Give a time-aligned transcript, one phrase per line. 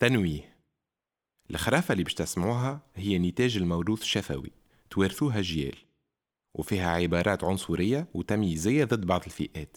[0.00, 0.56] تنويه
[1.50, 4.50] الخرافة اللي باش تسمعوها هي نتاج الموروث الشفوي
[4.90, 5.76] توارثوها جيال
[6.54, 9.76] وفيها عبارات عنصرية وتمييزية ضد بعض الفئات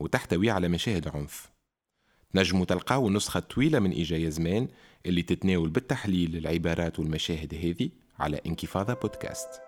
[0.00, 1.50] وتحتوي على مشاهد عنف.
[2.34, 4.68] نجموا تلقاو النسخة الطويلة من إيجايا زمان
[5.06, 9.63] اللي تتناول بالتحليل العبارات والمشاهد هذه على إنكفاضة بودكاست.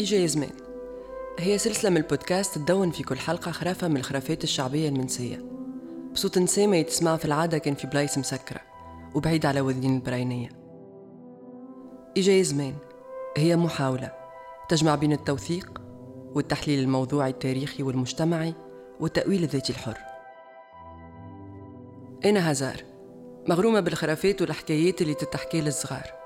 [0.00, 0.50] إيجايا زمان
[1.38, 5.44] هي سلسلة من البودكاست تدون في كل حلقة خرافة من الخرافات الشعبية المنسية.
[6.12, 8.60] بصوت نسامة يتسمع في العادة كان في بلايص مسكرة
[9.14, 10.48] وبعيد على وذين البراينية.
[12.16, 12.74] إجاي زمان
[13.36, 14.12] هي محاولة
[14.68, 15.82] تجمع بين التوثيق
[16.34, 18.54] والتحليل الموضوعي التاريخي والمجتمعي
[19.00, 19.98] والتأويل الذاتي الحر.
[22.24, 22.84] أنا هزار
[23.48, 26.20] مغرومة بالخرافات والحكايات اللي تتحكي للصغار.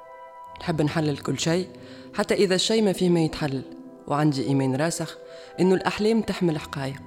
[0.60, 1.68] نحب نحلل كل شيء
[2.14, 3.62] حتى إذا الشيء ما فيه ما يتحلل.
[4.06, 5.18] وعندي إيمان راسخ
[5.60, 7.02] إنه الأحلام تحمل حقائق.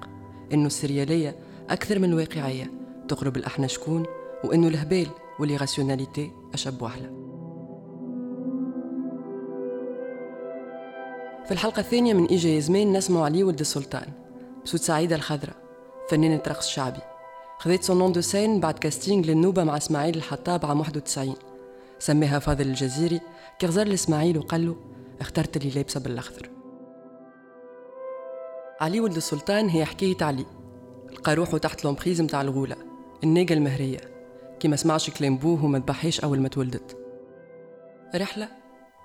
[0.53, 1.36] إنه السريالية
[1.69, 2.72] أكثر من الواقعية.
[3.08, 4.05] تقرب لاحنا شكون؟
[4.44, 5.08] وإنه الهبال
[5.39, 7.11] وال irrationalité أشب وأحلى.
[11.45, 14.08] في الحلقة الثانية من إيجا زمان نسمع علي ولد السلطان
[14.66, 15.55] بصوت سعيدة الخضراء
[16.09, 17.02] فنانة رقص شعبي.
[17.59, 21.35] خذيت son nom de scène بعد casting للنوبة مع إسماعيل الحطاب عام 91
[22.00, 23.22] سماها فاضل الجزيري
[23.59, 24.75] كي غزر لإسماعيل وقال له
[25.21, 26.49] اخترت اللي لابسة بالأخضر.
[28.81, 30.45] علي ولد السلطان هي حكاية علي.
[31.11, 32.75] لقى روحه تحت l'emprise متاع الغولة
[33.23, 33.99] الناقة المهرية.
[34.59, 36.97] كي ما سمعش كلام بوه وما ذبحيش أول ما تولدت.
[38.15, 38.49] رحلة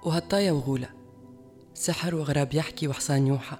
[0.04, 0.88] وهطاية وغولة.
[1.74, 3.56] سحر وغراب يحكي وحصان يوحى.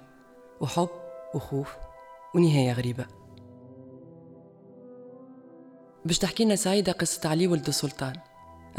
[0.61, 0.89] وحب
[1.35, 1.75] وخوف
[2.35, 3.05] ونهاية غريبة.
[6.05, 8.13] باش تحكينا سعيدة قصة علي ولد السلطان.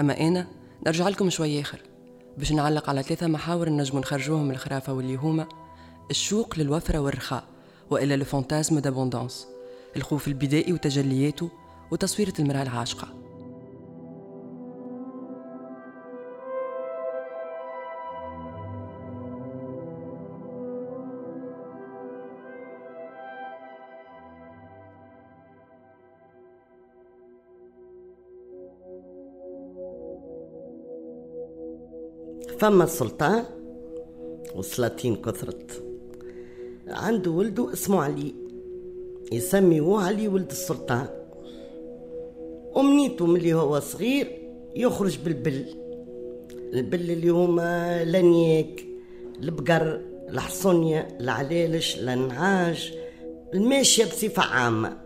[0.00, 0.46] أما أنا
[0.86, 1.93] نرجع لكم شوي آخر.
[2.38, 5.46] باش نعلق على ثلاثة محاور نجمو نخرجوهم من الخرافة واللي هما
[6.10, 7.44] الشوق للوفرة والرخاء
[7.90, 9.46] وإلا لو فانتازم دابوندونس
[9.96, 11.50] الخوف البدائي وتجلياته
[11.90, 13.23] وتصويرة المرأة العاشقة.
[32.58, 33.44] فما السلطان؟
[34.56, 35.82] وسلاطين كثرت
[36.88, 38.34] عنده ولده اسمه علي.
[39.32, 41.06] يسميوه علي ولد السلطان.
[42.76, 44.38] أمنيته ملي هو صغير
[44.76, 45.64] يخرج بالبل.
[46.74, 48.84] البل اللي هما لنياك
[49.42, 52.94] البقر الحصنية العلالش النعاج
[53.54, 54.96] الماشية بصفة عامة.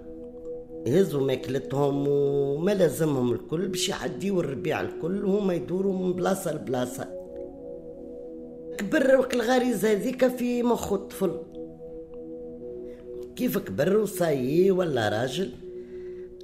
[0.86, 7.17] يهزوا ماكلتهم وما لازمهم الكل باش يعديوا الربيع الكل وهما يدوروا من بلاصة لبلاصة.
[8.88, 11.40] كبر الغريزة هذيك في مخو الطفل.
[13.36, 15.50] كيف كبر وصايي ولا راجل؟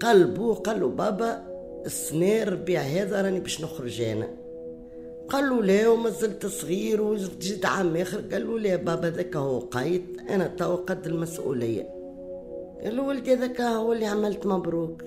[0.00, 1.47] قال بو قال له بابا
[1.87, 4.28] السنة ربيع هذا راني باش نخرج أنا.
[5.28, 9.59] قال له لا وما زلت صغير وجد عام آخر قال له لا بابا ذاك هو
[9.59, 11.88] قايد أنا تو قد المسؤولية.
[12.84, 15.03] قال له ولدي ذاك هو اللي عملت مبروك.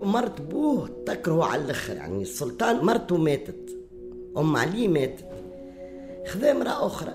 [0.00, 3.76] ومرت بوه تكرهوا على الأخر يعني السلطان مرته ماتت
[4.36, 5.24] أم علي ماتت.
[6.26, 7.14] خذا امرأة أخرى.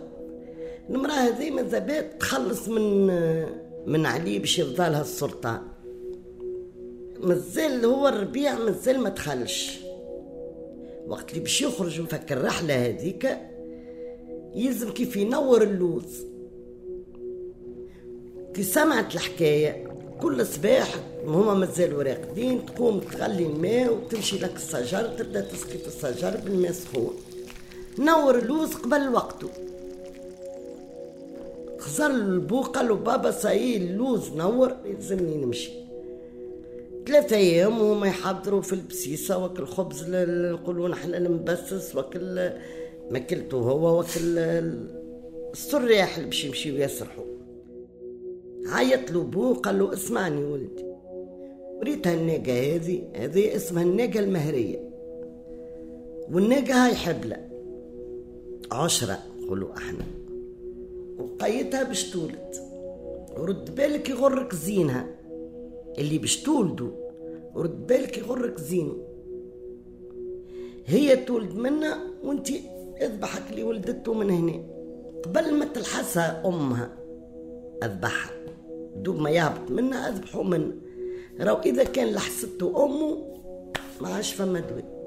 [0.90, 3.08] المرأة هذه ماذا بات تخلص من
[3.88, 5.62] من علي باش يفضلها السلطان.
[7.20, 9.80] مازال هو الربيع مازال ما دخلش
[11.08, 13.38] وقت اللي باش يخرج وفك الرحلة هذيك
[14.56, 16.26] يلزم كيف ينور اللوز.
[18.54, 19.88] كي سمعت الحكاية
[20.22, 20.96] كل صباح
[21.26, 27.14] هما مازالوا راقدين تقوم تغلي الماء وتمشي لك الشجر تبدأ تسقي في الشجر بالماء سخون.
[28.00, 29.50] نور اللوز قبل وقته.
[31.80, 35.72] خزر البو قال بابا صاي اللوز نور يلزمني نمشي.
[37.08, 42.52] ثلاثة أيام وهما يحضروا في البسيسة وكل خبز نقولوا نحن المبسس وكل
[43.12, 44.40] ماكلته هو وكل
[45.54, 47.26] السراح اللي باش يمشيو يسرحوا.
[48.66, 50.86] عيط له بو قال له اسمعني ولدي.
[51.80, 54.80] وريتها الناقة هذه هذه اسمها الناقة المهرية.
[56.32, 57.51] والناقة هاي حبلة.
[58.72, 59.20] عشرة.
[59.40, 60.06] نقولوا أحنا.
[61.20, 62.56] وقيتها باش تولد.
[63.38, 65.08] ورد بالك يغرك زينها.
[65.98, 66.92] اللي باش تولدوا
[67.56, 68.98] ورد بالك يغرك زينه
[70.86, 72.50] هي تولد منا وانت
[73.02, 74.64] أذبحك اللي ولدته من هنا.
[75.24, 76.98] قبل ما تلحسها أمها.
[77.84, 78.32] أذبحها.
[78.96, 80.72] دوب ما يهبط منها اذبحه منها
[81.40, 83.18] راهو إذا كان لحسته أمه
[84.02, 85.01] ما عادش فما دواء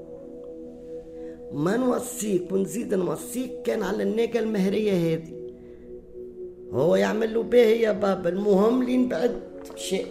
[1.51, 5.33] ما نوصيك ونزيد نوصيك كان على الناقة المهرية هذه.
[6.71, 9.39] هو يعمل له باهي يا بابا المهم لين بعد
[9.75, 10.07] شيء.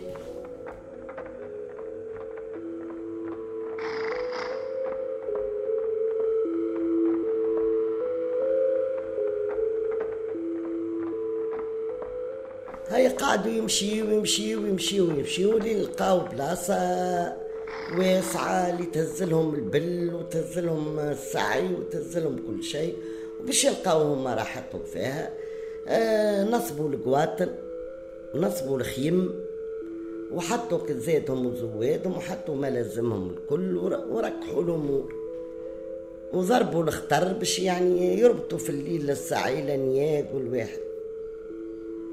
[12.88, 17.44] هاي قعدوا يمشي ويمشي ويمشي ويمشي ولين لقاو بلاصة.
[17.98, 22.96] واسعة اللي تهزلهم البل وتهزلهم السعي وتهزلهم كل شيء
[23.40, 25.32] وباش يلقاو هما راحتهم فيها.
[25.88, 27.48] آه نصبوا القواتل
[28.34, 29.44] نصبوا الخيم
[30.32, 33.76] وحطوا كزاتهم وزوادهم وحطوا ملازمهم الكل
[34.10, 35.14] وركحوا الأمور
[36.32, 40.78] وضربوا الخطر باش يعني يربطوا في الليل الساعة إلى نياق والواحد.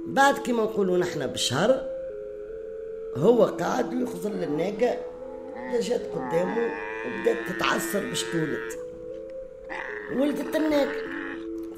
[0.08, 1.90] بعد كما نقولوا نحنا بشهر
[3.16, 4.98] هو قاعد ويخزن الناقة
[5.80, 6.70] جات قدامه
[7.06, 8.72] وبدأت تتعصر باش تولد
[10.16, 11.02] ولدت الناقة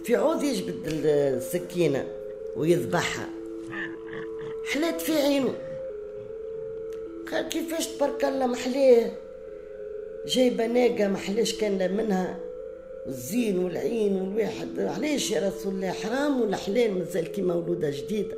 [0.03, 2.07] في عود يجبد السكينة
[2.55, 3.29] ويذبحها.
[4.73, 5.53] حلات في عينه.
[7.31, 9.11] قال كيفاش تبارك الله محلاه؟
[10.27, 12.39] جايبة ناقة محلاش كان منها.
[13.07, 18.37] الزين والعين والواحد علاش يا رسول الله؟ حرام ولا حلال؟ مازال كي مولودة جديدة.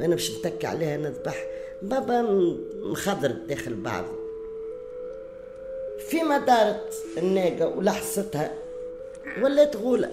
[0.00, 1.46] أنا باش نتكي عليها نذبح.
[1.82, 2.22] بابا
[2.82, 4.25] مخضر داخل بعضه
[5.98, 8.54] فيما دارت الناقة ولحستها
[9.42, 10.10] ولات غولة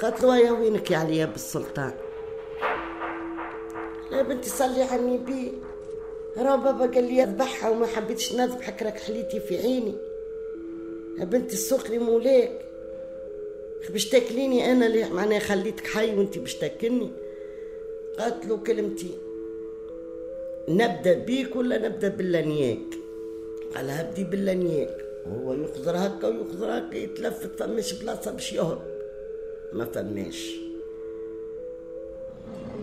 [0.00, 1.92] قالت له يا وينك يا عليا بالسلطان
[4.10, 5.52] لا بنتي صلي على النبي.
[6.36, 9.94] راه بابا قال لي أذبحها وما حبيتش نذبحك راك حليتي في عيني.
[11.18, 12.64] يا بنتي السوق لي مولاك.
[13.90, 17.10] باش تاكليني أنا ليه معناها خليتك حي وأنت باش تاكلني.
[18.18, 19.18] قالت له كلمتي
[20.68, 22.98] نبدأ بيك ولا نبدأ باللانياك
[23.74, 28.82] قال هبدي باللانياك وهو يخزر هكا ويخزر هكا يتلفت فماش بلاصة باش يهرب.
[29.72, 30.50] ما فماش.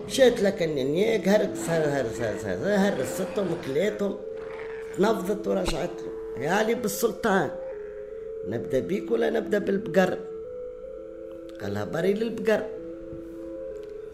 [0.06, 4.16] مشات لك النياك هرس هرس هرس هرستهم وكلاتهم.
[4.96, 7.50] تنفضت ورجعت له يا علي بالسلطان.
[8.48, 10.18] نبدأ بيك ولا نبدأ بالبقر؟
[11.60, 12.66] قالها بري للبقر.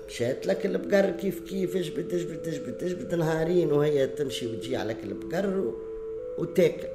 [0.08, 5.72] مشات لك البقر كيف كيف اجبد اجبد اجبد اجبد نهارين وهي تمشي وتجي عليك البقر
[6.42, 6.88] وتاكل.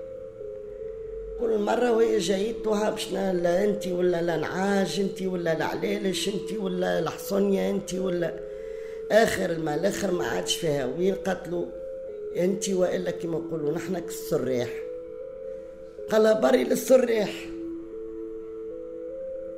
[1.39, 6.59] كل مرة وهي جايتها باش لا انت ولا لا نعاج انت ولا لا علالش انت
[6.59, 8.33] ولا الحصونية انت ولا
[9.11, 10.85] آخر المال الآخر ما عادش فيها.
[10.85, 11.65] وين قتلوا؟
[12.37, 14.69] انت وإلا كما نقولوا نحن كالسراح.
[16.09, 17.49] قال بري للسراح.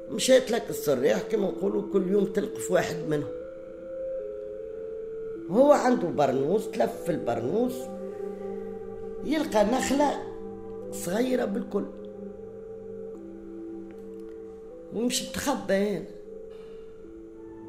[0.09, 3.31] مشيت لك السراح كما نقولوا كل يوم تلقف واحد منهم.
[5.51, 7.73] هو عنده برنوس تلف في البرنوس.
[9.23, 10.23] يلقى نخلة
[10.91, 11.85] صغيرة بالكل.
[14.95, 16.05] ومش متخبى هنا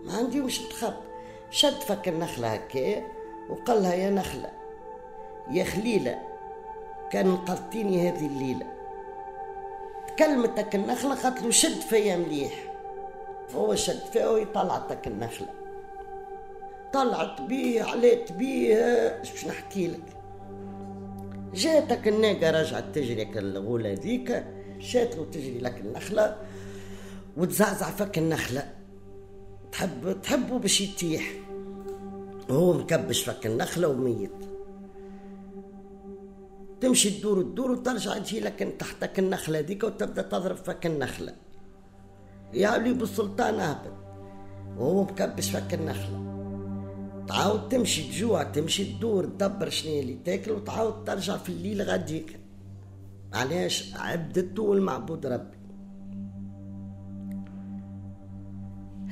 [0.05, 1.11] ما عندي مش متخبى.
[1.51, 3.03] شد فك النخلة هكا
[3.51, 4.51] وقال لها يا نخلة
[5.51, 6.23] يا خليلة
[7.13, 8.67] كان قلتيني هذه الليلة.
[10.09, 12.75] تكلمتك النخلة قالت له شد فيا مليح.
[13.55, 15.49] هو شد فيها ويطلعتك النخلة.
[16.93, 20.20] طلعت بيه عليت بيه باش نحكي لك؟
[21.55, 24.45] جاتك الناقة رجعت تجري الغولة ذيك
[24.79, 26.37] شات تجري لك النخلة
[27.37, 28.75] وتزعزع فك النخلة.
[29.73, 31.33] تحب تحبه باش يتيح.
[32.49, 34.31] وهو مكبش فك النخلة وميت.
[36.81, 41.35] تمشي تدور تدور وترجع تجي لك تحتك النخلة ديك وتبدأ تضرب فك النخلة.
[42.53, 43.93] يا علي بالسلطان اهبط
[44.79, 46.30] وهو مكبش فك النخلة.
[47.29, 52.41] تعاود تمشي تجوع تمشي تدور تدبر شنو اللي تاكل وتعاود ترجع في الليل غاديك
[53.33, 55.57] علاش؟ عبدته والمعبود ربي.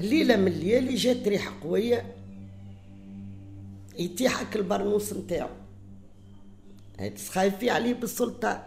[0.01, 2.15] ليلة من الليالي جات ريحة قوية
[3.99, 5.49] يتيحك البرنوس نتاعو.
[7.17, 8.59] تسخايفي عليه بالسلطان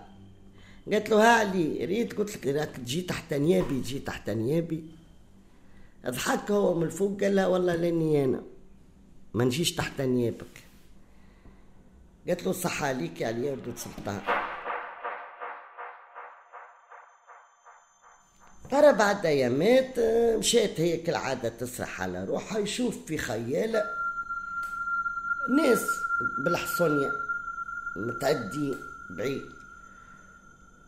[0.91, 4.83] قالت له ها علي ريت؟ قلت لك راك تجي تحت نيابي تجي تحت نيابي.
[6.07, 8.41] ضحك هو من الفوق قال لها والله لاني أنا.
[9.33, 10.63] ما نجيش تحت نيابك.
[12.27, 14.21] قالت له صح عليك يا علي ولد سلطان.
[18.71, 19.99] ترى بعد ايامات
[20.39, 23.83] مشات هي كالعادة تسرح على روحها يشوف في خيالة
[25.57, 25.85] ناس
[26.45, 27.11] بالحصونية
[27.95, 28.75] متعدي
[29.09, 29.45] بعيد.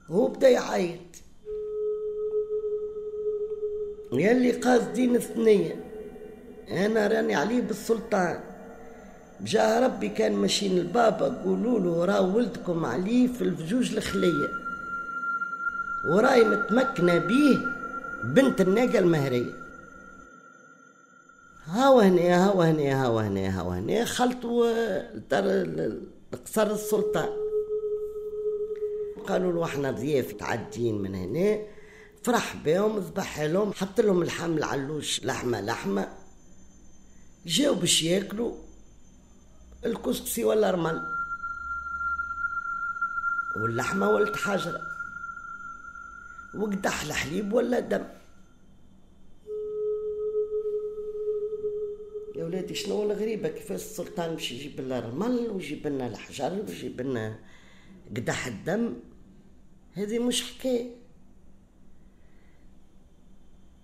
[0.09, 0.99] هو بدا يعيط.
[4.13, 5.92] يلي قاصدين الثنية.
[6.69, 8.39] أنا راني عليه بالسلطان.
[9.39, 14.47] بجاه ربي كان ماشيين البابا قولوا له راه ولدكم عليه في الفجوج الخلية.
[16.09, 17.57] وراي متمكنة بيه
[18.23, 19.53] بنت الناقة المهرية.
[21.65, 24.67] هاو هنا هاو هنا هاو هنا هاو هنا خلطوا
[26.45, 27.29] قصر السلطان.
[29.27, 31.59] قالوا له إحنا ضياف تعدين من هنا
[32.23, 36.22] فرح بهم ذبح لهم حط لهم اللحم العلوش لحمة لحمة.
[37.45, 38.55] جاو باش ياكلوا
[39.85, 41.01] الكسكسي ولا رمل
[43.55, 44.81] واللحمة ولت حجره
[46.55, 48.05] وقدح الحليب ولا دم.
[52.35, 57.39] يا ولادي شنو الغريبة؟ كيفاش السلطان باش يجيب لنا الرمل ويجيب لنا الحجر ويجيب لنا
[58.15, 58.93] قدح الدم؟
[59.93, 60.95] هذه مش حكاية.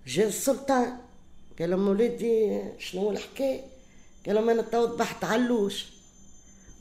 [0.08, 1.09] جا السلطان.
[1.60, 3.62] قال لهم ولادي شنو الحكاية؟
[4.26, 5.94] قال لهم أنا تو ذبحت علوش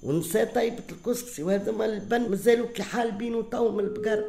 [0.02, 4.24] ونسى طيبة الكسكسي وهذا ما البن مازالوا كي حال بينو تو من البقر.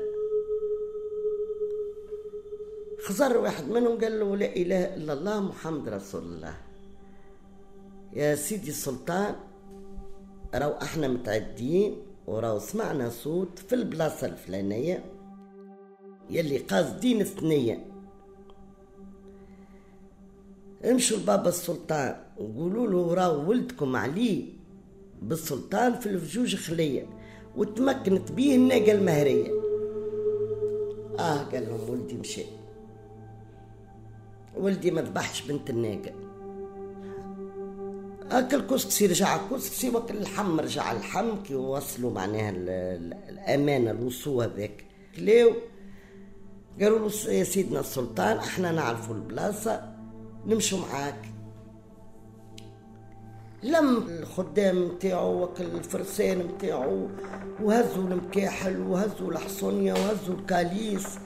[3.05, 6.55] خزر واحد منهم قال له لا إله إلا الله محمد رسول الله.
[8.13, 9.35] يا سيدي السلطان
[10.55, 15.05] راو أحنا متعدين وراو سمعنا صوت في البلاصة الفلانية
[16.29, 17.85] يلي قاصدين الثنية
[20.85, 24.45] امشوا لبابا السلطان وقولوا له راو ولدكم علي.
[25.21, 27.05] بالسلطان في الفجوج خلية
[27.55, 29.51] وتمكنت بيه الناقة المهرية.
[31.19, 32.45] آه قال لهم ولدي مشي.
[34.57, 36.11] ولدي ما ذبحش بنت الناقة.
[38.31, 42.49] أكل كسكسي رجع كسكسي وكل اللحم رجع اللحم كي وصلوا معناها
[43.29, 44.85] الامانه الوصول هذاك.
[45.15, 45.51] كلاو
[46.81, 49.98] قالوا له يا سيدنا السلطان إحنا نعرفوا البلاصة.
[50.45, 51.29] نمشوا معاك.
[53.63, 57.07] لم الخدام نتاعو وكل الفرسان نتاعو
[57.63, 61.19] وهزوا المكاحل وهزوا الحصونية وهزوا الكاليس.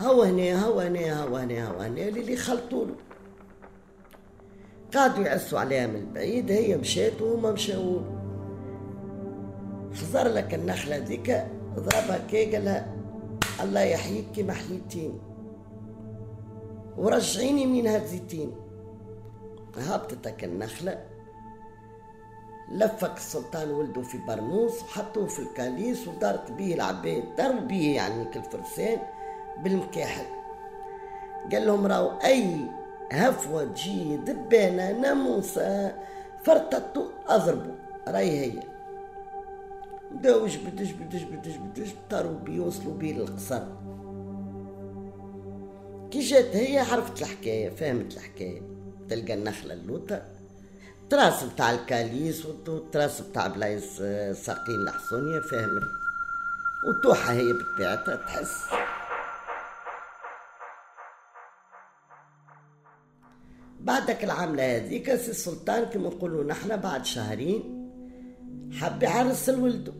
[0.00, 2.86] هو هنا هو هنا هو هنا هو هنا اللي خلطوا
[4.94, 8.00] قعدوا يعسوا عليها من بعيد هي مشات وهما مشاو.
[9.94, 12.94] خزر لك النخلة ذيك ضربها كي قالها
[13.62, 15.27] الله يحييك كما حييتيني.
[16.98, 18.52] ورجعيني من هالزيتين
[19.76, 21.04] هبطتك النخلة.
[22.72, 28.98] لفك السلطان ولده في برنوس وحطوه في الكاليس ودارت به العباد داروا به يعني كالفرسان
[29.62, 30.26] بالمكاحل.
[31.52, 32.70] قال لهم راو أي
[33.12, 35.94] هفوة تجي دبانة ناموسة
[36.44, 37.74] فرطتو أضربوا
[38.08, 38.62] راي هي.
[40.12, 43.62] بداو جبد جبد جبد جبد طاروا بيه وصلوا بيه للقصر.
[46.10, 48.62] كي جات هي عرفت الحكاية فهمت الحكاية.
[49.08, 50.22] تلقى النخلة اللوطة
[51.10, 55.82] تراس بتاع الكاليس والتراس بتاع بلايص آه، ساقين الحصونية فهمت.
[56.88, 58.64] وتوحى هي بطبيعتها تحس.
[63.80, 67.90] بعدك العاملة هذيك السلطان كما نقولوا نحن بعد شهرين
[68.72, 69.92] حب يعرس لولده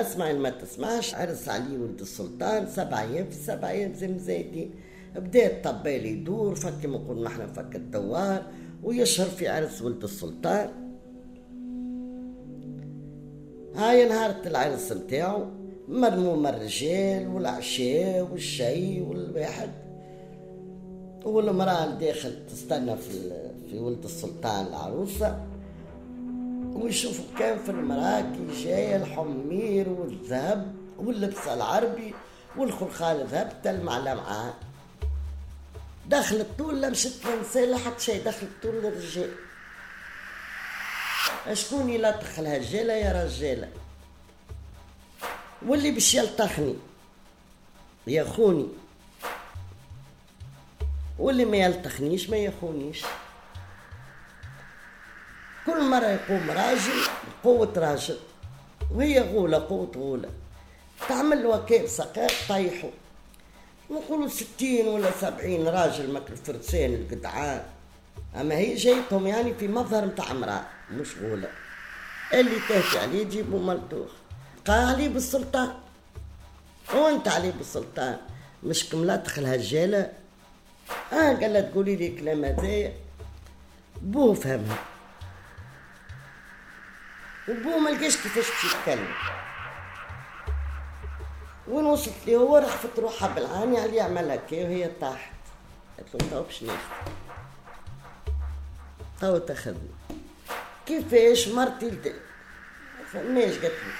[0.00, 4.70] أسمع ما تسمعش عرس علي ولد السلطان سبع أيام في سبع أيام زي مزايدين
[5.16, 8.42] بدا الطبال يدور فك كما نقول نحن فك الدوار
[8.82, 10.70] ويشهر في عرس ولد السلطان.
[13.76, 15.46] هاي نهار العرس نتاعو
[15.88, 19.70] مرموم الرجال والعشاء والشاي والواحد.
[21.24, 23.32] والمرأة داخل تستنى في
[23.70, 25.53] في ولد السلطان العروسة.
[26.74, 32.14] ويشوفوا كان في المرأة كي جاية الحمير والذهب واللبس العربي
[32.56, 34.54] والخلخال الذهب تلمع معاه.
[36.06, 37.26] دخلت طول لا مشت
[37.56, 39.30] لا حتى شيء دخلت طول الرجال
[41.52, 43.68] شكون يلطخ الهجالة يا رجالة
[45.66, 46.74] واللي باش يلطخني
[48.06, 48.68] يخوني
[51.18, 53.02] واللي ما يلطخنيش ما يخونيش.
[55.66, 57.02] كل مرة يقوم راجل
[57.44, 58.18] قوة راجل
[58.94, 60.28] وهي غولة قوة غولة.
[61.08, 62.90] تعمل وكيل سقاء طيحوا
[63.90, 67.62] نقولوا ستين ولا سبعين راجل ماك الفرسان القدعان.
[68.40, 71.48] أما هي جايتهم يعني في مظهر متاع امرأة مش غولة.
[72.34, 74.10] اللي تهفي عليه يجيبوا ملتوخ
[74.66, 75.72] قال عليه بالسلطان.
[76.94, 78.16] وانت عليه بالسلطان.
[78.62, 80.12] مش كملات الهجالة
[81.12, 82.92] آه قال لها تقولي لي كلام هذايا.
[84.02, 84.78] بوه فهمها.
[87.48, 89.14] وبوه ما لقاش كيفاش باش يتكلم.
[91.68, 95.32] وين وصلت لي هو رخفت روحها بالعاني عليه يعمل هكا وهي طاحت.
[95.98, 96.78] قالت له تو باش ناخذ
[99.20, 99.90] تو تاخذني
[100.86, 102.14] كيفاش مرتي
[103.12, 103.92] فماش قالت لي.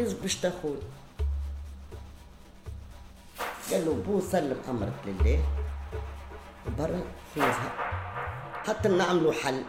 [0.00, 0.76] يز باش تاخذ
[3.70, 5.44] قال له بو سلم أمرك لله.
[6.78, 7.02] برا
[7.34, 7.72] خذها
[8.66, 9.64] حتى نعملوا حل.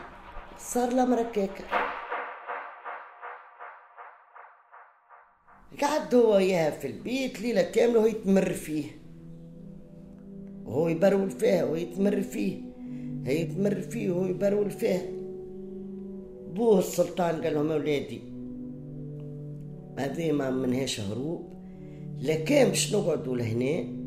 [0.60, 1.87] صار الأمر هكاك.
[5.82, 8.86] قعد هو وياها في البيت ليلة كاملة وهي تمر فيه.
[10.66, 12.58] وهو يبرول فيها وهي تمر فيه
[13.26, 15.02] هي تمر فيه وهو يبرول فيها.
[16.56, 18.22] بوه السلطان قال لهم أولادي
[20.00, 21.48] هذه ما منهاش هروب.
[22.20, 23.98] لا كان باش نقعدوا لهنا؟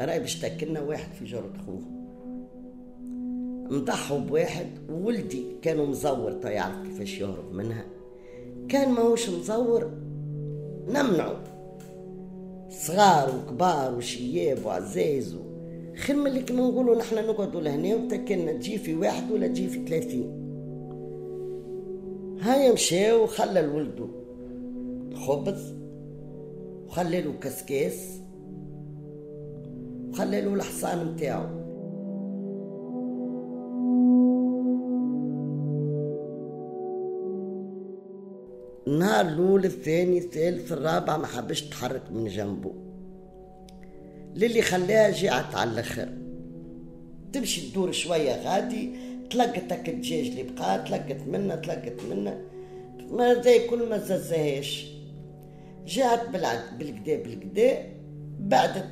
[0.00, 1.80] راي باش تاكلنا واحد في جرة خوه
[3.70, 7.84] نضحوا بواحد وولدي كانوا مزور يعرف كيفاش يهرب منها.
[8.68, 9.90] كان ماهوش مزور
[10.88, 11.36] نمنعوا
[12.70, 15.36] صغار وكبار وشياب وعزاز
[15.96, 20.44] خير اللي كما نقولوا نحنا نقعدوا لهنا وتاكلنا تجي في واحد ولا تجي في ثلاثين.
[22.40, 24.06] هاي مشى وخلى لولده
[25.12, 25.74] الخبز
[26.86, 28.20] وخلى له كسكاس
[30.08, 31.63] وخلى له الحصان متاعو
[38.86, 42.72] النهار الأول الثاني الثالث الرابع ما حبش تحرك من جنبه.
[44.34, 46.08] للي خلاها جاعت على الآخر.
[47.32, 48.90] تمشي تدور شوية غادي
[49.30, 52.40] تلقت هكا الدجاج اللي بقى تلقت منه تلقت منه.
[53.10, 54.86] ما زي كل ما ززهاش
[55.86, 57.78] جاءت بالعد بالكدا بالكدا
[58.40, 58.90] بعدت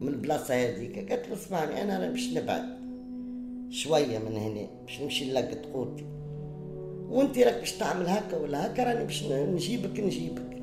[0.00, 1.10] من البلاصة هذيك.
[1.12, 2.64] قالت له اسمعني أنا باش نبعد
[3.70, 6.04] شوية من هنا باش نمشي نلقط قوتي.
[7.10, 10.62] وانت راك باش تعمل هكا ولا هكا راني باش نجيبك نجيبك.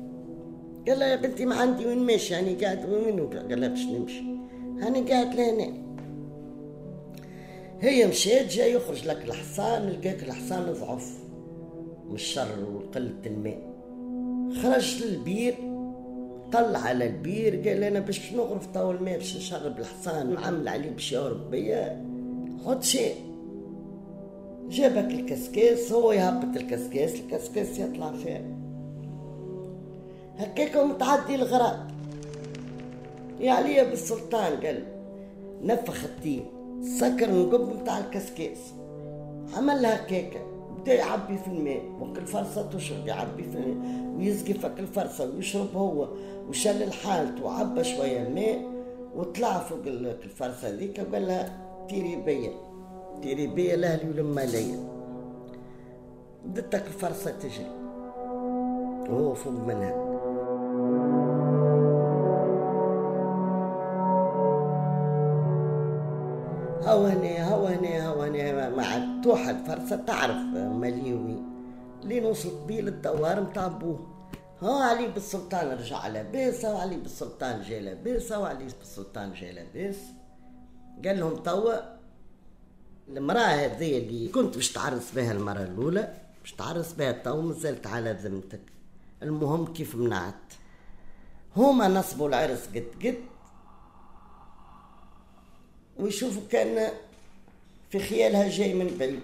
[0.88, 4.22] قال لها يا بنتي ما عندي وين ماشي يعني قاعد وين؟ قال لها باش نمشي.
[4.80, 5.86] هاني قاعد لهنا.
[7.80, 11.18] هي مشات جاي يخرج لك الحصان لقاك الحصان ضعف
[12.08, 13.76] من الشر وقلة الماء.
[14.62, 15.54] خرج للبير
[16.52, 21.12] طلع على البير قال أنا باش نغرف طاول الماء باش نشرب الحصان نعمل عليه باش
[21.12, 22.06] يهرب بيا.
[22.64, 23.14] خد شيء.
[24.70, 28.56] جابك الكسكاس هو يهبط الكسكاس الكسكاس يطلع فيه
[30.38, 31.78] هكاك متعدي الغراض
[33.40, 34.84] يا عليا بالسلطان قال
[35.62, 36.44] نفخ التين
[36.98, 38.58] سكر القب متاع الكسكاس.
[39.56, 40.42] عمل هكاك
[40.78, 46.08] بدا يعبي في الماء وقت الفرصة تشرب يعبي في الماء ويسقي فك الفرصة ويشرب هو
[46.48, 48.62] وشل الحالت وعبى شوية ماء
[49.16, 52.52] وطلع فوق الفرصة ذيك وقال لها تيري بيا.
[53.22, 54.78] تيري بيا لأهلي ولما ليا.
[56.44, 57.70] بدتك الفرصة تجري
[59.08, 60.06] وهو فوق منها.
[66.86, 71.42] هوني هوني هوني مع توحد فرصة تعرف مليوي.
[72.04, 73.98] لين وصلت بيه للدوار متاع بوه
[74.62, 79.98] ها علي بالسلطان رجع لاباس وعلي بالسلطان جا لاباس وعلي بالسلطان جا لاباس.
[81.04, 81.95] قال لهم توا
[83.08, 88.12] المرأة هذه اللي كنت باش تعرس بها المرة الأولى باش تعرس بها توا مازالت على
[88.12, 88.60] ذمتك.
[89.22, 90.34] المهم كيف منعت؟
[91.56, 93.18] هما نصبوا العرس قد قد
[95.98, 96.92] ويشوفوا كان
[97.90, 99.20] في خيالها جاي من بعيد.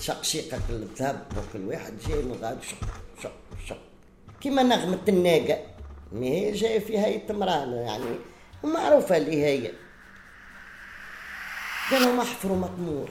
[0.00, 2.78] شقشيقة الذهب وكل واحد جاي من غاد شق
[3.22, 3.32] شق
[3.66, 3.80] شق.
[4.40, 5.58] كيما نغمة الناقة.
[6.12, 8.16] ما هي جاية في هيئة امرأة يعني
[8.64, 9.72] معروفة اللي هي.
[11.90, 13.10] قالوا احفروا مطمور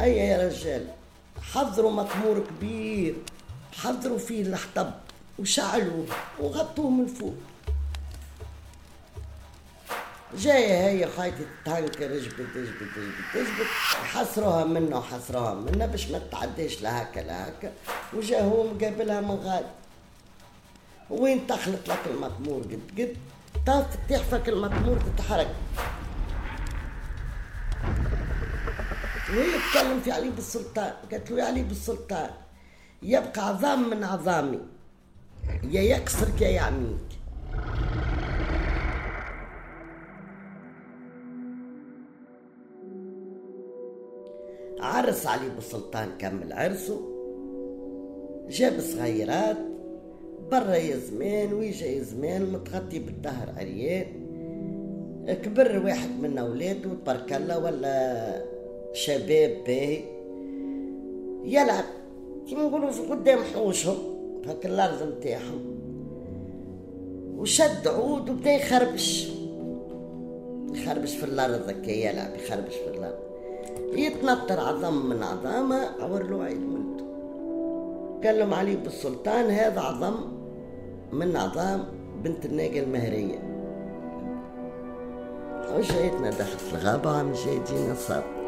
[0.00, 0.86] أي يا رجال؟
[1.52, 3.14] حضروا مطمور كبير.
[3.72, 4.90] حضروا فيه الحطب
[5.38, 6.06] وشعلوه
[6.38, 7.34] وغطوه من فوق.
[10.36, 13.66] جاية هي خايتة تهنكر جبت جبت جبت جبت
[14.12, 17.72] حصروها منه وحصروها منه باش ما تعديش لهكا لهكا
[18.12, 19.66] وجا هو مقابلها من غادي
[21.10, 23.16] وين تخلط لك المطمور؟ قد قد
[23.66, 25.54] طاف تحفك المطمور تتحرك.
[29.30, 30.92] وهي تكلم في علي بالسلطان.
[31.12, 32.30] قالت له يا علي بالسلطان
[33.02, 34.60] يبقى عظام من عظامي.
[35.70, 37.10] يا يكسرك يا يعميك
[44.80, 47.00] عرس علي بالسلطان كمل عرسه
[48.48, 49.56] جاب صغيرات
[50.50, 54.06] برا يا زمان ويجا يا زمان متغطي بالدهر عريان
[55.42, 58.44] كبر واحد من أولاده تبارك الله ولا
[58.92, 60.00] شباب باهي.
[61.44, 61.84] يلعب
[62.48, 63.96] كيما نقولوا في قدام حوشهم
[64.46, 65.64] هاك الأرض نتاعهم.
[67.38, 69.32] وشد عود وبدا يخربش.
[70.74, 73.18] يخربش في الأرض هكا يلعب يخربش في الأرض.
[73.92, 80.14] يتنطر عظم من عظامة عور له عيد ولده لهم علي بالسلطان هذا عظم
[81.12, 81.84] من عظام
[82.24, 83.38] بنت الناقة المهرية.
[85.76, 88.39] وجايتنا دخلت الغابة عم جايدين صار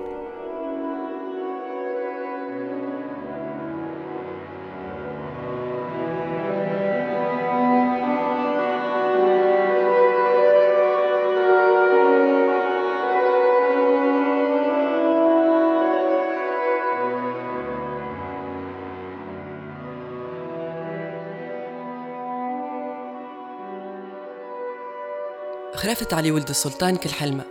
[26.03, 27.45] خرافة علي ولد السلطان كل حلمة.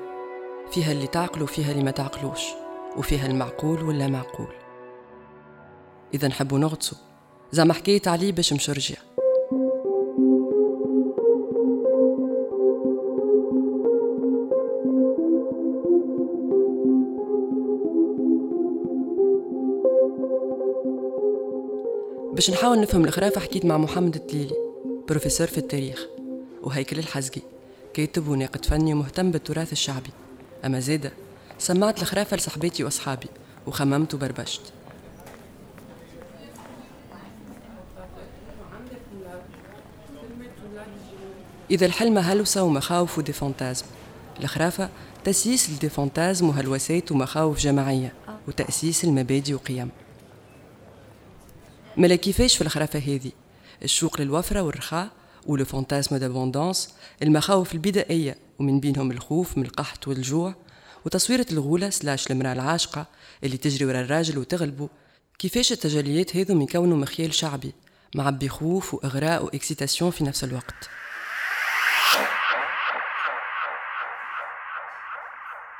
[0.72, 2.42] فيها اللي تعقل وفيها اللي ما تعقلوش
[2.98, 4.54] وفيها المعقول واللا معقول.
[6.14, 6.98] إذا نحبوا نغطسوا.
[7.52, 8.96] زعما حكاية علي باش مشرجع
[22.34, 24.56] باش نحاول نفهم الخرافة حكيت مع محمد التليلي
[25.10, 26.08] بروفيسور في التاريخ.
[26.64, 27.51] وهيكل الحزقي.
[27.94, 30.10] كاتب وناقد فني ومهتم بالتراث الشعبي.
[30.66, 31.12] أما زادة
[31.60, 33.28] سمعت الخرافة لصحباتي وأصحابي
[33.68, 34.62] وخممت وبربشت.
[41.72, 43.86] إذا الحلم هلوسة ومخاوف و des fantasmes؟
[44.40, 44.90] الخرافة
[45.24, 48.14] تسييس ال des fantasmes وهلوسات ومخاوف جماعية؟
[48.48, 49.90] وتأسيس المبادئ وقيم.
[51.98, 53.32] ملا كيفاش في الخرافة هذه؟
[53.84, 55.10] الشوق للوفرة والرخاء
[55.46, 60.56] و le fantasme d'abondance المخاوف البدائية ومن بينهم الخوف من القحط والجوع
[61.06, 63.06] وتصويرة الغولة slash المرأة العاشقة
[63.44, 64.90] اللي تجري ورا الراجل وتغلبه.
[65.40, 67.74] كيفاش التجليات هذو يكونوا مخيال شعبي
[68.16, 70.90] معبي خوف وإغراء و excitation في نفس الوقت.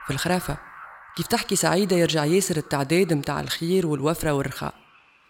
[0.08, 0.58] في الخرافة
[1.16, 4.74] كيف تحكي سعيدة يرجع ياسر التعداد متاع الخير والوفرة والرخاء.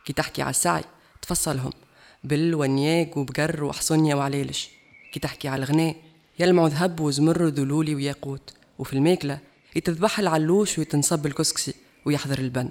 [0.05, 0.83] كي تحكي على السعي
[1.21, 1.71] تفصلهم.
[2.23, 4.69] بل ونياق وبقر وحصنية وعليلش.
[5.13, 5.95] كي تحكي على الغناء
[6.39, 8.53] يلمعوا ذهب وزمرد ولولي وياقوت.
[8.79, 9.39] وفي الماكلة
[9.75, 11.73] يتذبح العلوش ويتنصب الكسكسي
[12.05, 12.69] ويحضر البن.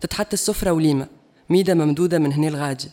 [0.00, 1.08] تتحط السفرة وليمة
[1.50, 2.88] ميدة ممدودة من هنا الغادي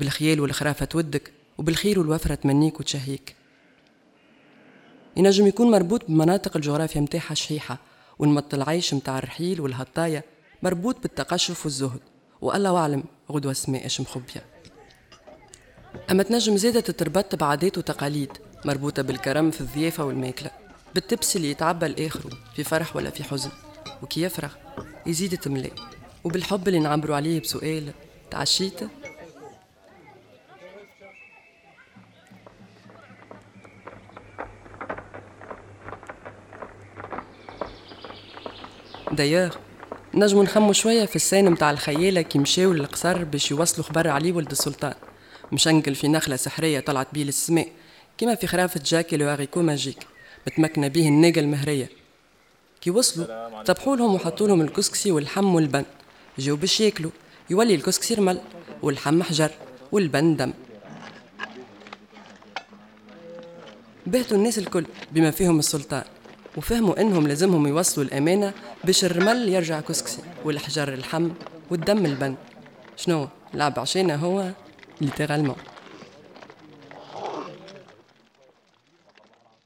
[0.00, 3.34] بالخيال والخرافة تودك وبالخير والوفرة تمنيك وتشهيك.
[5.16, 7.78] ينجم يكون مربوط بمناطق الجغرافيا متاعها شحيحة
[8.18, 10.24] ونمط العيش متاع الرحيل والهطاية
[10.62, 12.00] مربوط بالتقشف والزهد.
[12.40, 14.44] والله أعلم غدوة سماء إيش مخبية
[16.10, 18.32] أما تنجم زادة تتربط بعادات وتقاليد
[18.64, 20.50] مربوطة بالكرم في الضيافة والماكلة
[20.94, 23.50] بالتبس اللي يتعبى الآخر في فرح ولا في حزن
[24.02, 24.50] وكي يفرح
[25.06, 25.70] يزيد تملي
[26.24, 27.92] وبالحب اللي نعبروا عليه بسؤال
[28.30, 28.80] تعشيت؟
[39.12, 39.56] دايوغ
[40.14, 44.32] نجمو نخمو شوية في ال scène متاع الخيالة كي مشاو للقصر باش يوصلوا خبر علي
[44.32, 44.94] ولد السلطان.
[45.52, 47.68] مشنقل في نخلة سحرية طلعت بيه للسماء
[48.18, 50.06] كما في خرافة Jack et le haricot magique
[50.46, 51.90] متمكنة بيه الناقة المهرية
[52.80, 55.84] كي وصلوا ذبحوا لهم وحطوا لهم الكسكسي واللحم واللبن.
[56.38, 57.10] جاو باش ياكلوا
[57.50, 58.40] يولي الكسكسي رمل
[58.82, 59.50] واللحم حجر
[59.92, 60.52] واللبن دم.
[64.06, 66.04] بهتوا الناس الكل بما فيهم السلطان
[66.56, 68.52] وفهموا إنهم لازمهم يوصلوا الأمانة
[68.84, 71.30] باش الرمل يرجع كسكسي والحجر لحم
[71.70, 72.34] والدم لبن.
[72.96, 74.50] شنو؟ لعب عشينا هو.
[75.00, 75.56] littéralement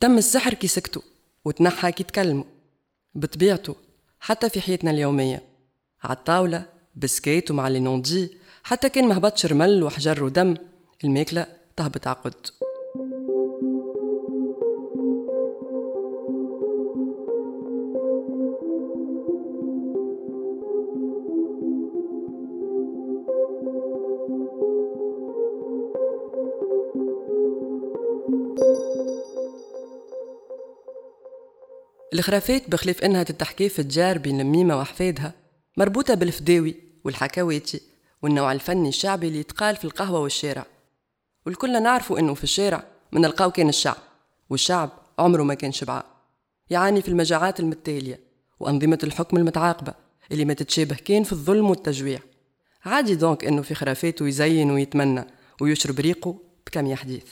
[0.01, 1.03] تم السحر كي سكتوا
[1.45, 2.45] وتنحى كي تكلموا
[3.15, 3.77] بطبيعته
[4.21, 5.43] حتى في حياتنا اليومية
[6.03, 6.65] عالطاولة
[6.97, 10.57] بسكيت ومع les non-dits حتى كان مهبطش رمل وحجر ودم
[11.05, 12.35] الماكلة تهبط عقد.
[32.23, 35.35] الخرافات بخلاف إنها تتحكي في الجار بين الميمة وأحفادها
[35.77, 37.81] مربوطة بالفداوي والحكاواتي
[38.23, 40.67] والنوع الفني الشعبي اللي يتقال في القهوة والشارع.
[41.47, 43.97] والكلنا نعرفوا إنه في الشارع من نلقاو كان الشعب
[44.51, 46.03] والشعب عمره ما كان شبعان.
[46.71, 48.21] يعاني في المجاعات المتالية
[48.61, 49.95] وأنظمة الحكم المتعاقبة
[50.33, 52.21] اللي ما تتشابه كان في الظلم والتجويع.
[52.85, 55.25] عادي دونك إنه في خرافاته يزين ويتمنى
[55.61, 57.25] ويشرب ريقه بكم يحديث.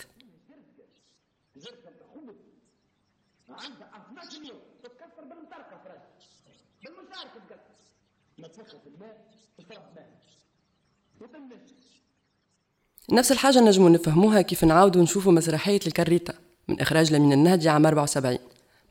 [13.12, 16.34] نفس الحاجة نجمو نفهموها كيف نعاودو نشوفو مسرحية الكريتة
[16.68, 18.38] من إخراج لمين النهدي عام 74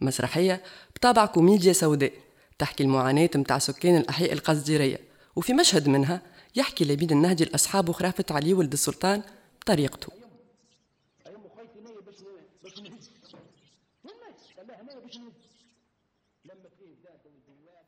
[0.02, 0.62] مسرحية
[0.96, 2.12] بطابع كوميديا سوداء
[2.58, 5.00] تحكي المعاناة متاع سكان الأحياء القصديرية
[5.36, 6.22] وفي مشهد منها
[6.56, 9.22] يحكي لبيد النهدي لأصحابه خرافة علي ولد السلطان
[9.62, 10.14] بطريقته.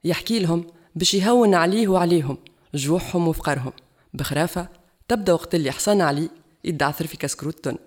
[0.04, 2.38] يحكي لهم باش يهون عليه وعليهم
[2.74, 3.74] جوعهم وفقرهم
[4.14, 4.81] بخرافة
[5.12, 6.30] تبدأ وقت اللي حصان علي
[6.64, 7.78] يدعثر في كسكروت تن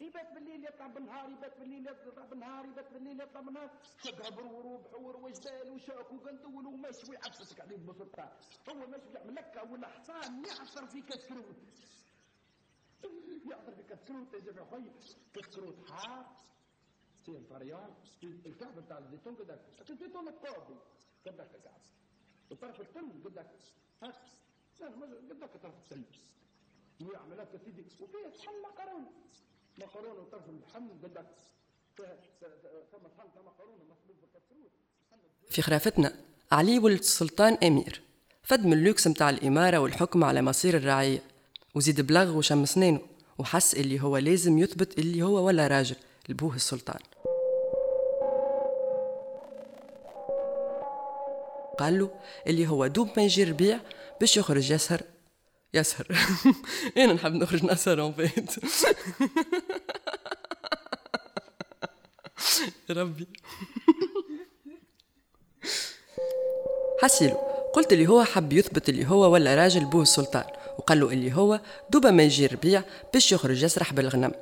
[0.00, 3.70] يبات بالليل يطلع بالنهار يبات بالليل يطلع بالنهار يبات بالليل يطلع بالنهار.
[4.04, 8.28] شقها وبحور وجبال وشاك وقندول ومشي ويعفسك عليه بسلطان
[8.68, 11.56] هو ماشي يعمل لك ولا حصان يعصر في كسكروت
[13.50, 14.92] يعصر في كسكروت يا جماعة خويا.
[15.34, 16.26] كسكروت حار.
[17.26, 20.74] سين طريان الكعب بتاع الزيتون كده الزيتون الطابي
[21.24, 21.80] كدك الكعب
[22.50, 23.50] وطرف التم قدك
[24.02, 24.12] ها؟
[24.80, 24.86] لا
[25.30, 26.02] قدك طرف التم
[27.00, 29.04] ويعمل لك سيدي وفيه صحن مقرون
[29.78, 31.38] مقرون وطرف اللحم بالكسروت
[35.50, 36.14] في خرافتنا
[36.52, 38.02] علي ولد السلطان أمير.
[38.42, 41.22] فد من اللوكس متاع الإمارة والحكم على مصير الرعية
[41.74, 43.00] وزيد بلغ وشم سنينه
[43.38, 45.96] وحس اللي هو لازم يثبت اللي هو ولا راجل
[46.28, 47.00] لبوه السلطان.
[51.78, 52.10] قال له
[52.46, 53.80] اللي هو دوب ما يجي الربيع
[54.20, 55.02] باش يخرج يسرح
[55.74, 56.06] يسرح.
[56.96, 58.54] أنا نحب نخرج نسرح en fait
[62.90, 63.26] ربي.
[67.02, 67.34] حسيلو
[67.74, 70.44] قلت اللي هو حب يثبت اللي هو ولا راجل بوه السلطان
[70.78, 72.82] وقال له اللي هو دوبا ما يجي الربيع
[73.14, 74.32] باش يخرج يسرح بالغنم.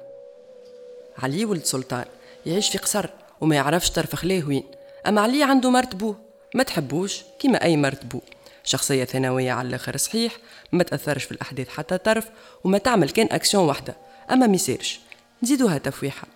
[1.19, 2.05] علي ولد سلطان
[2.47, 3.07] يعيش في قصر
[3.41, 4.65] وما يعرفش طرف خليه وين.
[5.07, 6.17] أما علي عنده مرتبوه
[6.55, 8.21] ما تحبوش كيما أي مرتبو
[8.66, 9.96] شخصية ثانوية على الآخر.
[9.96, 10.37] صحيح
[10.72, 12.29] ما تأثرش في الأحداث حتى طرف
[12.64, 13.96] وما تعمل كان أكسيون واحدة.
[14.31, 15.01] أما ميسالش
[15.42, 16.29] نزيدوها تفويحة.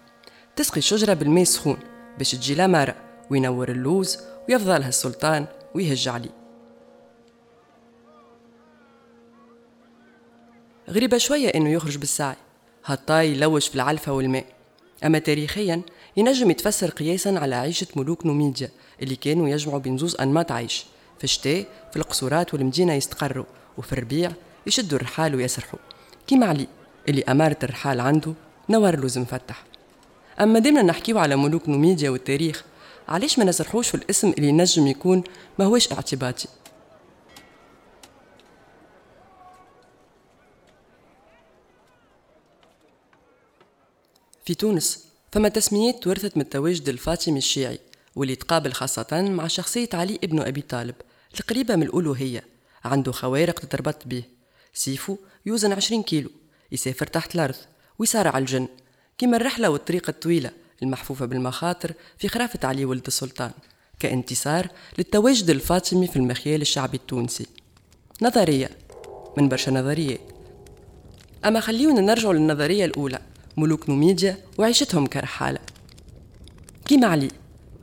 [0.56, 1.78] تسقي الشجرة بالماء السخون
[2.18, 2.96] باش تجي لامارة
[3.30, 6.40] وينور اللوز ويفضلها السلطان ويهج عليه.
[10.90, 12.36] غريبة شوية إنه يخرج بالساعي
[12.84, 14.44] هالطاي يلوش في العلفة والماء.
[15.04, 15.82] أما تاريخيا
[16.16, 18.70] ينجم يتفسر قياسا على عيشة ملوك نوميديا
[19.02, 20.86] اللي كانوا يجمعوا بين زوز أنماط عيش.
[21.20, 23.44] في الشتاء في القصورات والمدينة يستقروا
[23.78, 24.32] وفي الربيع
[24.66, 25.78] يشدوا الرحال ويسرحوا.
[26.26, 26.66] كيما علي
[27.08, 28.34] اللي أمارة الرحال عنده
[28.68, 29.64] نور لوز مفتح.
[30.40, 32.64] أما ديما نحكيو على ملوك نوميديا والتاريخ.
[33.08, 35.22] علاش ما نسرحوش في الاسم اللي ينجم يكون
[35.58, 36.48] ما هوش اعتباطي؟
[44.44, 47.78] في تونس فما تسميات تورثت من التواجد الفاطمي الشيعي
[48.16, 50.94] واللي تقابل خاصة مع شخصية علي ابن أبي طالب.
[51.38, 52.44] القريبة من الألوهية
[52.84, 54.22] عنده خوارق تتربط به.
[54.74, 56.30] سيفه يوزن عشرين كيلو.
[56.72, 57.54] يسافر تحت الأرض.
[57.98, 58.68] ويسارع الجن.
[59.18, 60.50] كما الرحلة والطريقة الطويلة
[60.82, 63.50] المحفوفة بالمخاطر في خرافة علي ولد السلطان.
[63.98, 67.46] كانتصار للتواجد الفاطمي في المخيال الشعبي التونسي.
[68.22, 68.70] نظرية.
[69.36, 70.20] من برشا نظريات
[71.44, 73.18] أما خليونا نرجع للنظرية الأولى.
[73.56, 75.58] ملوك نوميديا وعيشتهم كرحالة.
[76.84, 77.28] كيما علي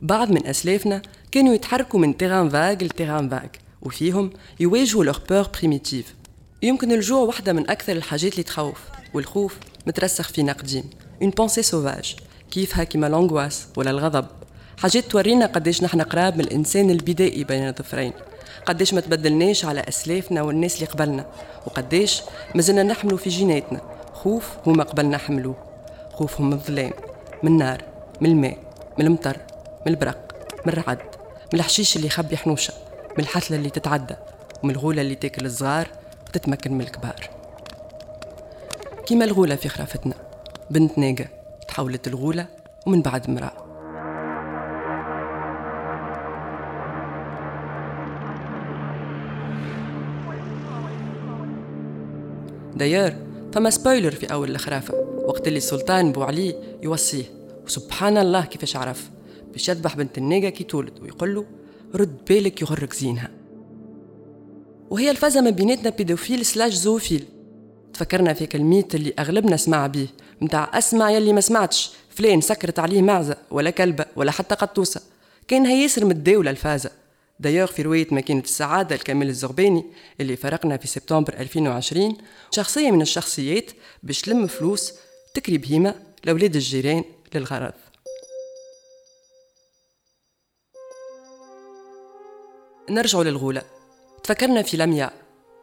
[0.02, 1.02] بعض من أسلافنا
[1.32, 3.48] كانوا يتحركوا من terrain vague ل terrain vague
[3.82, 6.14] وفيهم يواجهوا leurs peurs primitives
[6.62, 8.80] يمكن الجوع واحدة من أكثر الحاجات اللي تخوف.
[9.14, 10.84] والخوف مترسخ فينا قديم
[11.22, 12.16] une pensée sauvage
[12.50, 14.26] كيفها كيما l'angoisse ولا الغضب؟
[14.78, 18.12] حاجات تورينا قديش نحن قراب من الإنسان البدائي بين الظفرين
[18.66, 21.26] قديش ما تبدلناش على أسلافنا والناس اللي قبلنا.
[21.66, 22.22] وقديش
[22.54, 23.80] ما زلنا نحملوا في جيناتنا.
[24.12, 25.56] خوف هما قبلنا حملوه
[26.12, 26.92] خوفهم من الظلام.
[27.42, 27.82] من النار
[28.20, 28.58] من الماء
[28.98, 29.36] من المطر
[29.86, 30.34] من البرق
[30.66, 31.17] من الرعد.
[31.52, 32.74] من الحشيش اللي يخبي حنوشة
[33.18, 34.14] من الحتلة اللي تتعدى
[34.62, 35.88] ومن الغولة اللي تاكل الصغار
[36.28, 37.30] وتتمكن من الكبار.
[39.06, 40.14] كيما الغولة في خرافتنا
[40.70, 41.26] بنت ناقة
[41.68, 42.46] تحولت الغولة
[42.86, 43.64] ومن بعد مرأة.
[52.76, 53.16] d'ailleurs
[53.52, 54.94] فما spoiler في أول الخرافة
[55.26, 57.24] وقت اللي السلطان بو علي يوصيه
[57.64, 59.10] وسبحان الله كيفاش عرف.
[59.58, 61.44] باش يذبح بنت النيجا كي تولد ويقول له
[61.94, 63.30] رد بالك يغرك زينها.
[64.90, 67.24] وهي الفازة ما بيناتنا pédophile slash zoophile.
[67.92, 70.06] تفكرنا في كلميت اللي أغلبنا سمع بيه
[70.40, 75.00] متاع أسمع يلي ما سمعتش فلان سكرت عليه معزة ولا كلبة ولا حتى قطوسة.
[75.48, 76.90] كان ياسر متداولة الفازة.
[77.40, 79.84] دايوغ في رواية ماكينة السعادة لكمال الزغباني
[80.20, 82.16] اللي فرقنا في سبتمبر 2020
[82.50, 83.70] شخصية من الشخصيات
[84.02, 84.92] باش تلم فلوس
[85.34, 85.94] تكري بهيمة
[86.24, 87.72] لأولاد الجيران للغرض.
[92.90, 93.62] نرجع للغولة.
[94.22, 95.10] تفكرنا في لميا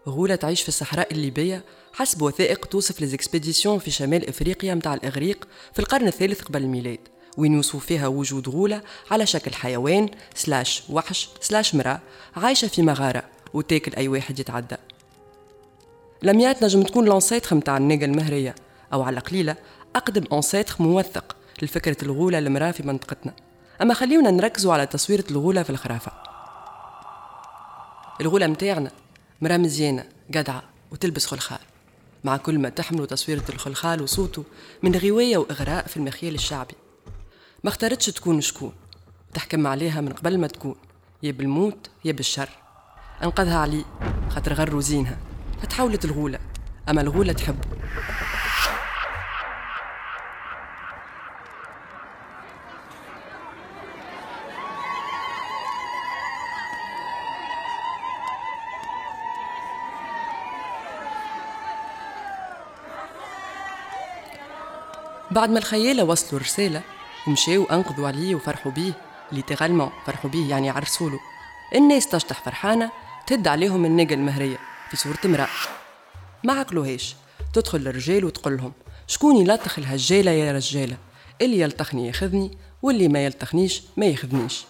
[0.08, 5.80] غولة تعيش في الصحراء الليبية حسب وثائق توصف لزيكسبيديسيون في شمال إفريقيا متاع الإغريق في
[5.80, 7.00] القرن الثالث قبل الميلاد
[7.38, 12.00] وين يوصف فيها وجود غولة على شكل حيوان slash وحش slash مرأة
[12.36, 14.76] عايشة في مغارة وتاكل أي واحد يتعدى.
[16.24, 18.56] لميات نجم تكون l'ancêtre متاع النيجا المهرية
[18.94, 19.56] أو على قليلة
[19.96, 23.34] أقدم ancêtre موثق لفكرة الغولة المرأة في منطقتنا.
[23.82, 26.35] أما خليونا نركزوا على تصويرة الغولة في الخرافة.
[28.22, 28.92] الغولة متاعنا
[29.42, 31.60] مرا مزيانة جدعة وتلبس خلخال.
[32.24, 34.44] مع كل ما تحملوا تصويرة الخلخال وصوته
[34.84, 36.74] من غواية وإغراء في المخيال الشعبي.
[37.64, 38.74] ما اختارتش تكون شكون
[39.34, 40.76] تحكم عليها من قبل ما تكون.
[41.24, 42.50] يا بالموت يا بالشر.
[43.24, 43.86] أنقذها علي
[44.30, 45.18] خاطر غروا زينها.
[45.62, 46.40] فتحولت الغولة
[46.90, 47.68] أما الغولة تحبه
[65.36, 66.82] بعد ما الخيالة وصلوا الرسالة
[67.28, 68.94] ومشاو أنقذوا عليه وفرحوا بيه
[69.32, 71.20] ليترالمون فرحوا بيه يعني عرسوله
[71.76, 72.92] الناس تشطح فرحانة
[73.28, 74.58] تهد عليهم النجا المهرية
[74.90, 75.48] في صورة امرأة.
[76.44, 77.16] ما عقلوهاش
[77.54, 78.74] تدخل للرجال وتقول لهم
[79.08, 80.98] شكون يلطخ الهجالة يا رجالة؟
[81.42, 84.66] اللي يلطخني ياخذني واللي ما يلطخنيش ما ياخذنيش.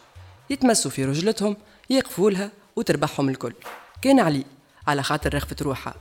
[0.49, 1.57] يتمسوا في رجلتهم
[1.89, 3.53] يقفوا لها وتربحهم الكل.
[4.01, 4.43] كان علي
[4.87, 5.95] على خاطر رغفة روحها.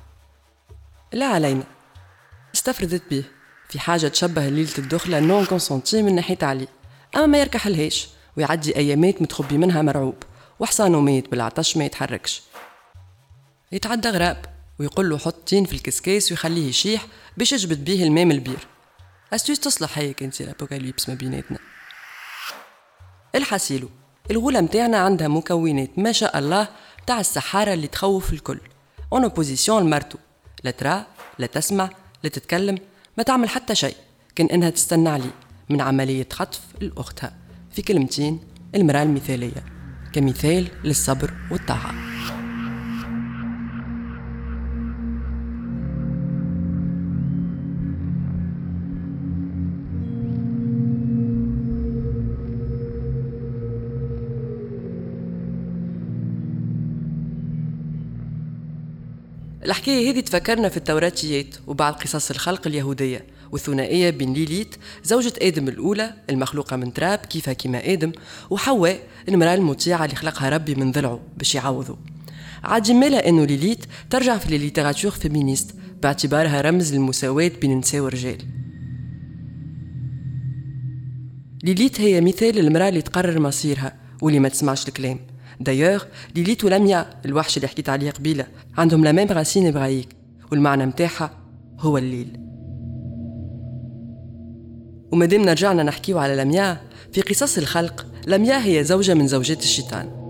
[1.13, 1.65] لا علينا.
[2.55, 3.25] استفردت به
[3.69, 6.69] في حاجة تشبه ليلة الدخلة non consentie من ناحية علي.
[7.17, 10.15] أما ما يركح لهاش ويعدي أيامات متخبي منها مرعوب
[10.61, 12.43] وحصانه ميت بالعطش ما يتحركش.
[13.73, 14.45] يتعدى غراب
[14.79, 18.67] ويقول له حط طين في الكسكاس ويخليه يشيح باش يجبد بيه الماء من البير.
[19.33, 21.59] astuce تصلح هي كانت ال apocalypse ما بيناتنا.
[23.35, 23.89] الحسيلو
[24.31, 26.69] الغولة متاعنا عندها مكونات ما شاء الله
[27.07, 28.61] تاع السحارة اللي تخوف الكل.
[29.13, 30.19] en opposition لمرتو
[30.65, 31.07] لا ترى
[31.39, 31.91] لا تسمع
[32.23, 32.79] لا تتكلم
[33.19, 33.97] ما تعمل حتى شيء.
[34.35, 35.35] كان إنها تستنى عليه
[35.71, 37.35] من عملية خطف لأختها
[37.73, 38.41] في كلمتين
[38.75, 39.65] المرأة المثالية.
[40.13, 41.95] كمثال للصبر والطاعة.
[59.67, 64.75] الحكاية هذه تفكرنا في التوراتيات وبعض قصص الخلق اليهودية والثنائية بين ليليت
[65.05, 68.13] زوجة آدم الأولى المخلوقة من تراب كيفها كيما آدم
[68.51, 71.99] وحواء المرأة المطيعة اللي خلقها ربي من ضلعه باش يعوضه.
[72.65, 78.39] عاد مالا إنه ليليت ترجع في ال littérature féministe باعتبارها رمز للمساواة بين النساء والرجال
[81.65, 85.34] ليليت هي مثال المرأة اللي تقرر مصيرها واللي ما تسمعش الكلام.
[85.61, 86.05] دايوغ
[86.37, 88.47] ليليت ولميا الوحش اللي حكيت عليه قبيلة
[88.79, 90.09] عندهم لا ميم راسين ابراهيك
[90.53, 91.31] والمعنى متاعها
[91.81, 92.41] هو الليل
[95.13, 96.81] ومادام رجعنا نحكيو على لميا
[97.13, 100.25] في قصص الخلق لميا هي زوجة من زوجات الشيطان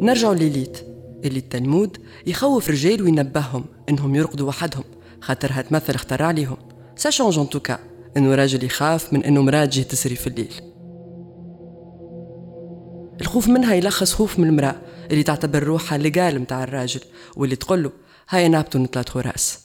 [0.00, 0.78] نرجع لليليت
[1.24, 4.84] اللي التلمود يخوف رجال وينبههم انهم يرقدوا وحدهم
[5.20, 6.56] خاطرها تمثل اختار عليهم
[6.98, 7.78] سا شونج أن توكا
[8.16, 10.54] انه راجل يخاف من أنه تجي تسري في الليل.
[13.20, 14.76] الخوف منها يلخص خوف من المرأة
[15.10, 17.00] اللي تعتبر روحها لقال متاع الراجل
[17.36, 17.92] واللي تقول له
[18.28, 19.58] هاي نابتو نطلت رأس.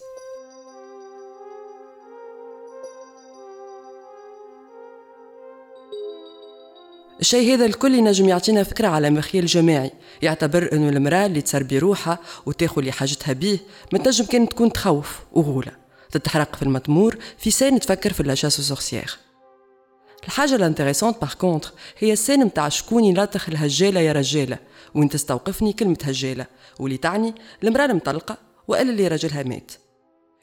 [7.20, 9.92] الشيء هذا الكل ينجم يعطينا فكرة على مخيل جماعي
[10.22, 13.58] يعتبر أنه المرأة اللي تسربي روحها وتاخذ اللي حاجتها بيه
[13.94, 15.83] ما تنجم كانت تكون تخوف وغولة.
[16.14, 19.18] تتحرق في المطمور في scène تفكر في la chasse aux sorcières
[20.24, 24.58] الحاجة ال intéressante par contre هي ال scène متاع شكون يلاطخ الهجالة يا رجالة
[24.96, 26.46] وين تستوقفني كلمة هجالة
[26.80, 29.72] واللي تعني المرأة المطلقة وإلا اللي رجلها مات.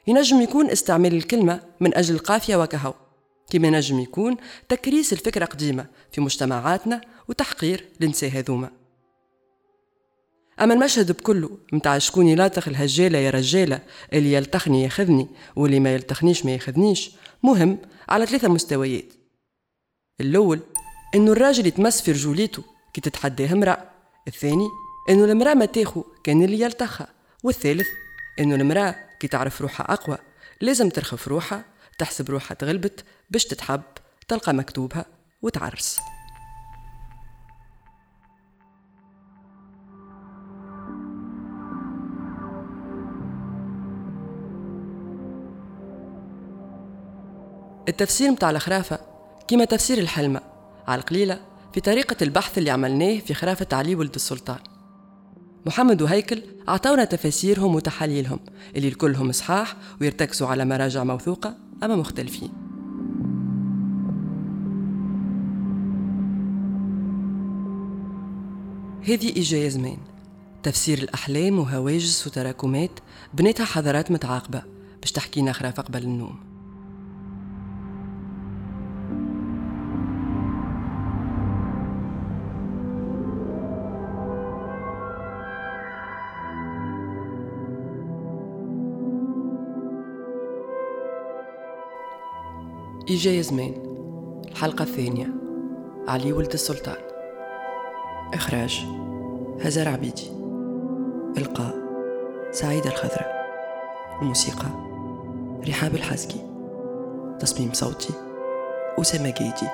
[0.07, 2.93] ينجم يكون استعمال الكلمة من أجل القافية وكهو
[3.49, 4.37] كما نجم يكون
[4.69, 8.80] تكريس الفكرة قديمة في مجتمعاتنا وتحقير النساء هذوما.
[10.61, 13.79] أما المشهد بكله متاع شكون يلاطخ الهجالة يا رجالة
[14.13, 17.11] اللي يلتخني ياخذني واللي ما يلتخنيش ما ياخذنيش.
[17.43, 17.77] مهم
[18.09, 19.13] على ثلاثة مستويات.
[20.21, 20.59] الأول
[21.15, 23.89] إنه الراجل يتمس في رجوليته كي تتحداه امرأة.
[24.27, 24.67] الثاني
[25.09, 27.07] إنه المرأة ما تاخو كان اللي يلتخها
[27.43, 27.87] والثالث
[28.39, 30.17] إنه المرأة كي تعرف روحها أقوى.
[30.61, 31.65] لازم ترخف روحها
[31.97, 33.81] تحسب روحها تغلبت باش تتحب
[34.27, 35.05] تلقى مكتوبها
[35.41, 35.99] وتعرس.
[47.89, 48.99] التفسير متاع الخرافة
[49.47, 50.41] كما تفسير الحلمة
[50.87, 51.39] على القليلة
[51.73, 54.59] في طريقة البحث اللي عملناه في خرافة علي ولد السلطان.
[55.65, 58.39] محمد وهيكل أعطونا تفاسيرهم وتحاليلهم
[58.75, 62.51] اللي الكلهم صحاح ويرتكزوا على مراجع موثوقة أما مختلفين.
[69.07, 69.97] هذه إجاية زمان
[70.63, 72.91] تفسير الأحلام وهواجس وتراكمات
[73.33, 74.63] بنيتها حضارات متعاقبة
[75.01, 76.50] باش تحكينا خرافة قبل النوم.
[93.11, 93.73] إجا زمان
[94.51, 95.27] الحلقة الثانية.
[96.07, 96.95] علي ولد السلطان.
[98.33, 98.85] إخراج
[99.61, 100.31] هزار عبيدي.
[101.37, 101.75] إلقاء
[102.51, 103.47] سعيدة الخضراء
[104.21, 104.67] الموسيقى
[105.69, 106.41] رحاب الحزكي
[107.39, 108.13] تصميم صوتي
[108.99, 109.71] أسامة جيدي.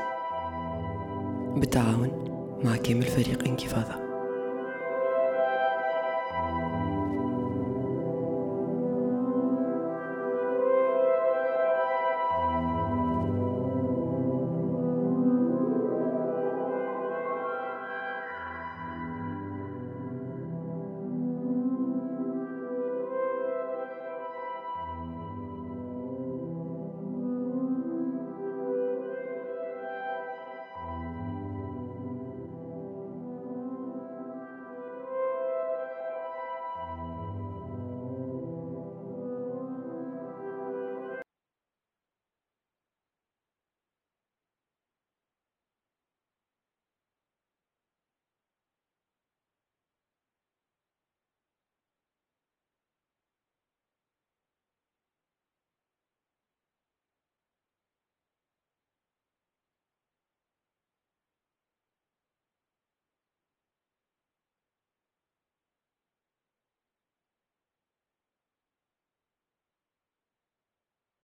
[1.56, 2.12] بالتعاون
[2.64, 4.07] مع كامل فريق انكفاضه